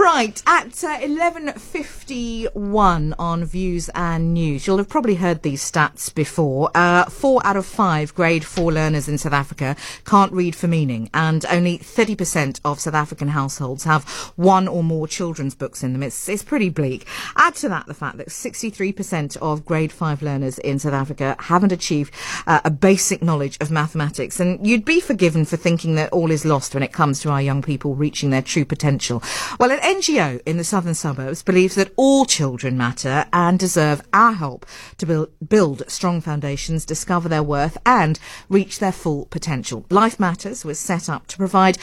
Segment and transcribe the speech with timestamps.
[0.00, 6.70] Right, at uh, 11.51 on Views and News, you'll have probably heard these stats before.
[6.72, 9.74] Uh, four out of five grade four learners in South Africa
[10.04, 14.04] can't read for meaning, and only 30% of South African households have
[14.36, 16.04] one or more children's books in them.
[16.04, 17.04] It's, it's pretty bleak.
[17.34, 21.72] Add to that the fact that 63% of grade five learners in South Africa haven't
[21.72, 22.14] achieved
[22.46, 26.44] uh, a basic knowledge of mathematics, and you'd be forgiven for thinking that all is
[26.44, 29.20] lost when it comes to our young people reaching their true potential.
[29.58, 34.32] Well, an NGO in the southern suburbs believes that all children matter and deserve our
[34.32, 34.66] help
[34.98, 38.20] to build, build strong foundations, discover their worth, and
[38.50, 39.86] reach their full potential.
[39.88, 41.78] Life Matters was set up to provide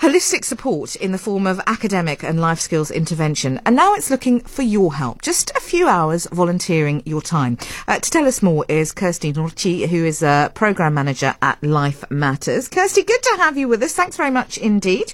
[0.00, 3.60] holistic support in the form of academic and life skills intervention.
[3.66, 5.20] And now it's looking for your help.
[5.20, 7.58] Just a few hours volunteering your time.
[7.86, 12.10] Uh, to tell us more is Kirsty Nortje, who is a program manager at Life
[12.10, 12.68] Matters.
[12.68, 13.92] Kirsty, good to have you with us.
[13.92, 15.12] Thanks very much indeed.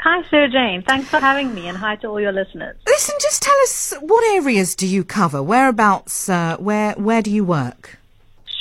[0.00, 0.84] Hi, Sara-Jayne.
[0.86, 2.76] Thanks for having me, and hi to all your listeners.
[2.86, 5.42] Listen, just tell us what areas do you cover?
[5.42, 6.28] Whereabouts?
[6.28, 7.98] Uh, where where do you work?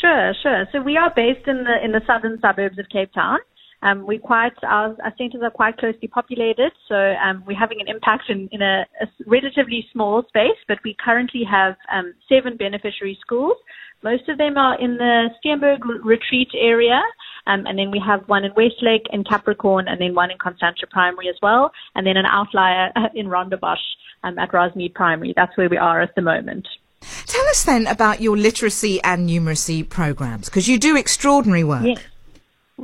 [0.02, 0.66] Sure, sure.
[0.72, 3.38] So we are based in the in the southern suburbs of Cape Town.
[3.84, 7.88] Um, we quite our, our centres are quite closely populated, so um, we're having an
[7.88, 10.58] impact in, in a, a, relatively small space.
[10.68, 13.58] But we currently have um, seven beneficiary schools.
[14.04, 17.02] Most of them are in the Steenberg Retreat area,
[17.48, 20.88] um, and then we have one in Westlake in Capricorn, and then one in Constantia
[20.88, 23.86] Primary as well, and then an outlier in Rondebosch
[24.24, 25.34] um, at Rosmead Primary.
[25.36, 26.68] That's where we are at the moment.
[27.26, 31.84] Tell us then about your literacy and numeracy programs, because you do extraordinary work.
[31.86, 32.04] Yes.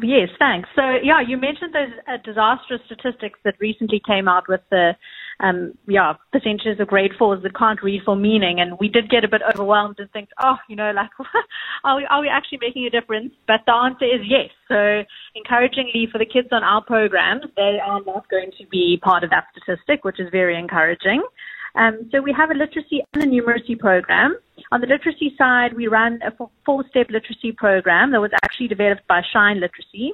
[0.01, 0.67] Yes, thanks.
[0.75, 4.95] So, yeah, you mentioned those uh, disastrous statistics that recently came out with the,
[5.39, 9.23] um, yeah, percentages of grade fours that can't read for meaning, and we did get
[9.23, 11.09] a bit overwhelmed and think, oh, you know, like,
[11.83, 13.33] are we are we actually making a difference?
[13.47, 14.49] But the answer is yes.
[14.67, 15.03] So,
[15.35, 19.29] encouragingly for the kids on our programs, they are not going to be part of
[19.31, 21.23] that statistic, which is very encouraging.
[21.75, 24.37] Um, so we have a literacy and a numeracy program.
[24.71, 26.31] On the literacy side, we run a
[26.65, 30.13] four-step literacy program that was actually developed by Shine Literacy,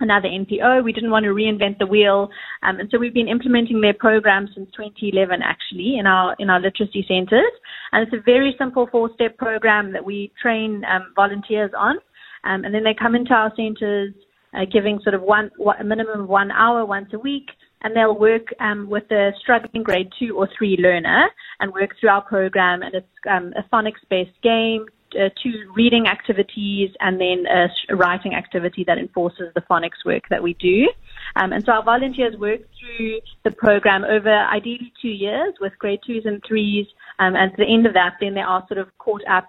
[0.00, 0.84] another NPO.
[0.84, 2.28] We didn't want to reinvent the wheel,
[2.62, 6.60] um, and so we've been implementing their program since 2011, actually, in our in our
[6.60, 7.52] literacy centres.
[7.92, 11.96] And it's a very simple four-step program that we train um, volunteers on,
[12.44, 14.14] um, and then they come into our centres,
[14.54, 17.48] uh, giving sort of one a minimum of one hour once a week
[17.82, 21.28] and they'll work um, with a struggling grade two or three learner
[21.60, 22.82] and work through our program.
[22.82, 28.84] And it's um, a phonics-based game, uh, two reading activities, and then a writing activity
[28.86, 30.88] that enforces the phonics work that we do.
[31.36, 36.00] Um, and so our volunteers work through the program over ideally two years with grade
[36.06, 36.86] twos and threes.
[37.18, 39.48] Um, and at the end of that, then they are sort of caught up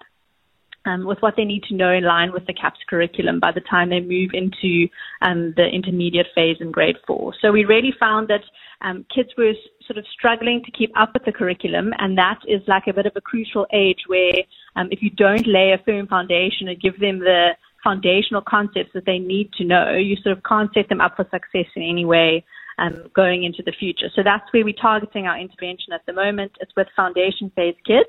[0.85, 3.61] um, with what they need to know in line with the CAPS curriculum by the
[3.61, 4.87] time they move into
[5.21, 7.33] um, the intermediate phase in grade four.
[7.41, 8.43] So we really found that
[8.81, 9.53] um, kids were
[9.85, 13.05] sort of struggling to keep up with the curriculum, and that is like a bit
[13.05, 14.35] of a crucial age where
[14.75, 17.49] um, if you don't lay a firm foundation and give them the
[17.83, 21.25] foundational concepts that they need to know, you sort of can't set them up for
[21.31, 22.43] success in any way.
[22.77, 24.07] Um, going into the future.
[24.15, 26.53] So that's where we're targeting our intervention at the moment.
[26.61, 28.07] It's with foundation phase kids.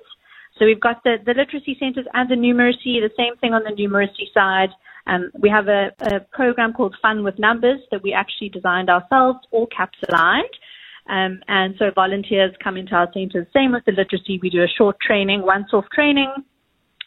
[0.61, 3.71] So we've got the, the literacy centres and the numeracy, the same thing on the
[3.71, 4.69] numeracy side.
[5.07, 9.39] Um, we have a, a, program called Fun with Numbers that we actually designed ourselves,
[9.53, 10.53] all caps aligned.
[11.09, 13.47] Um, and so volunteers come into our centres.
[13.55, 14.39] Same with the literacy.
[14.43, 16.31] We do a short training, once off training,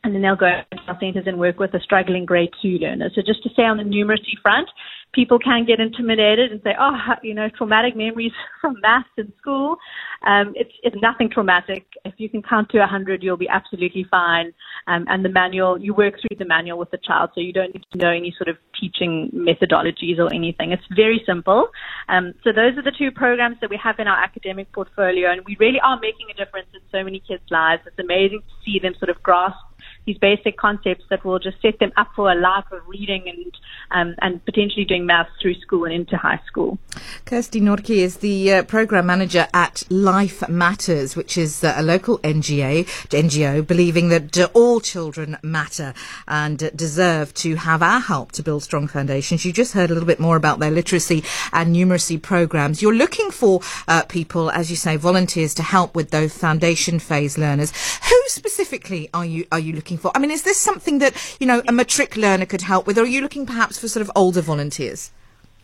[0.03, 3.11] and then they'll go to our centres and work with a struggling grade two learner.
[3.13, 4.67] So just to say on the numeracy front,
[5.13, 8.31] people can get intimidated and say, oh, you know, traumatic memories
[8.61, 9.77] from maths in school.
[10.25, 11.85] Um, it's, it's nothing traumatic.
[12.03, 14.53] If you can count to 100, you'll be absolutely fine.
[14.87, 17.73] Um, and the manual, you work through the manual with the child, so you don't
[17.73, 20.71] need to know any sort of teaching methodologies or anything.
[20.71, 21.67] It's very simple.
[22.09, 25.41] Um, so those are the two programs that we have in our academic portfolio, and
[25.45, 27.83] we really are making a difference in so many kids' lives.
[27.85, 29.57] It's amazing to see them sort of grasp
[30.05, 33.57] these basic concepts that will just set them up for a life of reading and
[33.91, 36.77] um, and potentially doing maths through school and into high school.
[37.25, 42.19] Kirsty Nortje is the uh, program manager at Life Matters, which is uh, a local
[42.19, 45.93] NGO, NGO believing that uh, all children matter
[46.27, 49.45] and deserve to have our help to build strong foundations.
[49.45, 52.81] You just heard a little bit more about their literacy and numeracy programs.
[52.81, 57.37] You're looking for uh, people, as you say, volunteers to help with those foundation phase
[57.37, 57.71] learners.
[58.09, 60.11] Who specifically are you are you looking for?
[60.15, 63.03] I mean, is this something that, you know, a matric learner could help with, or
[63.03, 65.11] are you looking perhaps for sort of older volunteers?